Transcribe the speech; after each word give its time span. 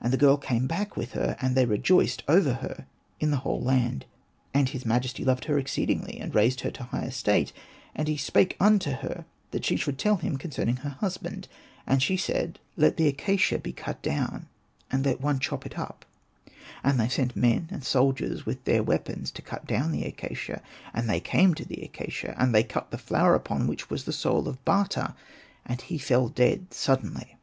And 0.00 0.14
the 0.14 0.16
girl 0.16 0.38
came 0.38 0.66
back 0.66 0.96
with 0.96 1.12
her, 1.12 1.36
and 1.42 1.54
they 1.54 1.66
rejoiced 1.66 2.22
over 2.26 2.54
her 2.54 2.86
in 3.20 3.30
the 3.30 3.36
whole 3.44 3.60
land. 3.60 4.06
And 4.54 4.66
his 4.66 4.86
majesty 4.86 5.26
loved 5.26 5.44
her 5.44 5.58
exceedingly, 5.58 6.18
and 6.18 6.34
raised 6.34 6.62
her 6.62 6.70
to 6.70 6.84
high 6.84 7.02
estate; 7.04 7.52
and 7.94 8.08
he 8.08 8.16
spake 8.16 8.56
unto 8.60 8.90
her 8.92 9.26
that 9.50 9.66
she 9.66 9.76
should 9.76 9.98
tell 9.98 10.16
him 10.16 10.38
concerning 10.38 10.76
her 10.76 10.88
husband. 10.88 11.48
And 11.86 12.02
she 12.02 12.16
said,'' 12.16 12.58
Let 12.78 12.96
the 12.96 13.08
acacia 13.08 13.56
Hosted 13.58 13.62
by 13.62 13.70
Google 13.70 13.84
56 13.92 14.08
ANPU 14.08 14.14
AND 14.14 14.22
BATA 14.22 14.28
be 14.30 14.30
cut 14.30 14.30
down, 14.30 14.48
and 14.90 15.04
let 15.04 15.20
one 15.20 15.38
chop 15.38 15.66
it 15.66 15.78
up." 15.78 16.06
And 16.82 16.98
they 16.98 17.08
sent 17.10 17.36
men 17.36 17.68
and 17.70 17.84
soldiers 17.84 18.46
with 18.46 18.64
their 18.64 18.82
weapons 18.82 19.30
to 19.32 19.42
cut 19.42 19.66
down 19.66 19.92
the 19.92 20.04
acacia; 20.06 20.62
and 20.94 21.10
they 21.10 21.20
came 21.20 21.52
to 21.52 21.66
the 21.66 21.82
acacia, 21.82 22.34
and 22.38 22.54
they 22.54 22.62
cut 22.64 22.90
the 22.90 22.96
flower 22.96 23.34
upon 23.34 23.66
which 23.66 23.90
was 23.90 24.04
the 24.04 24.14
soul 24.14 24.48
of 24.48 24.64
Bata, 24.64 25.14
and 25.66 25.78
he 25.82 25.98
fell 25.98 26.28
dead 26.30 26.72
suddenly. 26.72 27.36